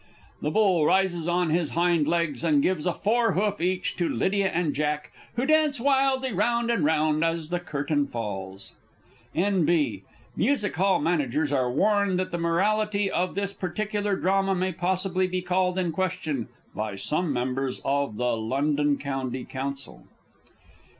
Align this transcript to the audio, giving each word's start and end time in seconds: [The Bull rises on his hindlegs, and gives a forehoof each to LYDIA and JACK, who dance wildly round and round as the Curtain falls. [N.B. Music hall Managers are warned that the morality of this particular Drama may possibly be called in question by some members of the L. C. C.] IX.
[The 0.41 0.49
Bull 0.49 0.83
rises 0.83 1.27
on 1.27 1.51
his 1.51 1.73
hindlegs, 1.73 2.43
and 2.43 2.63
gives 2.63 2.87
a 2.87 2.91
forehoof 2.91 3.61
each 3.61 3.95
to 3.97 4.09
LYDIA 4.09 4.49
and 4.49 4.73
JACK, 4.73 5.11
who 5.35 5.45
dance 5.45 5.79
wildly 5.79 6.33
round 6.33 6.71
and 6.71 6.83
round 6.83 7.23
as 7.23 7.49
the 7.49 7.59
Curtain 7.59 8.07
falls. 8.07 8.71
[N.B. 9.35 10.01
Music 10.35 10.75
hall 10.75 10.99
Managers 10.99 11.51
are 11.51 11.69
warned 11.71 12.17
that 12.17 12.31
the 12.31 12.39
morality 12.39 13.11
of 13.11 13.35
this 13.35 13.53
particular 13.53 14.15
Drama 14.15 14.55
may 14.55 14.71
possibly 14.73 15.27
be 15.27 15.43
called 15.43 15.77
in 15.77 15.91
question 15.91 16.47
by 16.75 16.95
some 16.95 17.31
members 17.31 17.79
of 17.85 18.17
the 18.17 18.25
L. 18.25 18.73
C. 18.75 19.35
C.] 19.35 19.47
IX. 19.55 19.89